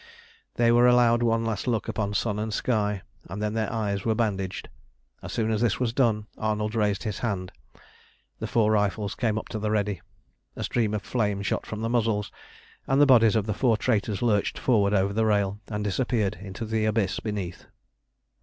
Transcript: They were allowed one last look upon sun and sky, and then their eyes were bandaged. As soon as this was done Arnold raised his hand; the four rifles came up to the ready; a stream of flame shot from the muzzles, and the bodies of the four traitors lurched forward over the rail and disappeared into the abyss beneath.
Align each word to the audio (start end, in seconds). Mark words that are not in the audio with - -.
They 0.55 0.71
were 0.71 0.87
allowed 0.87 1.21
one 1.21 1.45
last 1.45 1.67
look 1.67 1.87
upon 1.87 2.15
sun 2.15 2.39
and 2.39 2.51
sky, 2.51 3.03
and 3.29 3.39
then 3.39 3.53
their 3.53 3.71
eyes 3.71 4.03
were 4.03 4.15
bandaged. 4.15 4.67
As 5.21 5.31
soon 5.31 5.51
as 5.51 5.61
this 5.61 5.79
was 5.79 5.93
done 5.93 6.25
Arnold 6.39 6.73
raised 6.73 7.03
his 7.03 7.19
hand; 7.19 7.51
the 8.39 8.47
four 8.47 8.71
rifles 8.71 9.13
came 9.13 9.37
up 9.37 9.47
to 9.49 9.59
the 9.59 9.69
ready; 9.69 10.01
a 10.55 10.63
stream 10.63 10.95
of 10.95 11.03
flame 11.03 11.43
shot 11.43 11.67
from 11.67 11.81
the 11.81 11.87
muzzles, 11.89 12.31
and 12.87 12.99
the 12.99 13.05
bodies 13.05 13.35
of 13.35 13.45
the 13.45 13.53
four 13.53 13.77
traitors 13.77 14.23
lurched 14.23 14.57
forward 14.57 14.95
over 14.95 15.13
the 15.13 15.27
rail 15.27 15.59
and 15.67 15.83
disappeared 15.83 16.35
into 16.41 16.65
the 16.65 16.85
abyss 16.85 17.19
beneath. 17.19 17.67